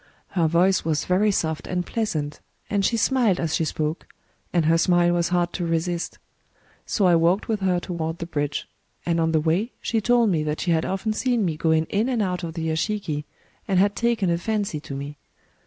* 0.15 0.27
Her 0.29 0.47
voice 0.47 0.83
was 0.83 1.05
very 1.05 1.29
soft 1.29 1.67
and 1.67 1.85
pleasant; 1.85 2.39
and 2.71 2.83
she 2.83 2.97
smiled 2.97 3.39
as 3.39 3.53
she 3.53 3.63
spoke; 3.63 4.07
and 4.51 4.65
her 4.65 4.79
smile 4.79 5.13
was 5.13 5.29
hard 5.29 5.53
to 5.53 5.63
resist. 5.67 6.17
So 6.87 7.05
I 7.05 7.13
walked 7.15 7.47
with 7.47 7.59
her 7.59 7.79
toward 7.79 8.17
the 8.17 8.25
bridge; 8.25 8.67
and 9.05 9.19
on 9.19 9.31
the 9.31 9.39
way 9.39 9.73
she 9.79 10.01
told 10.01 10.31
me 10.31 10.41
that 10.41 10.59
she 10.61 10.71
had 10.71 10.85
often 10.85 11.13
seen 11.13 11.45
me 11.45 11.55
going 11.55 11.85
in 11.91 12.09
and 12.09 12.23
out 12.23 12.43
of 12.43 12.55
the 12.55 12.67
yashiki, 12.67 13.25
and 13.67 13.77
had 13.77 13.95
taken 13.95 14.31
a 14.31 14.39
fancy 14.39 14.79
to 14.79 14.95
me. 14.95 15.19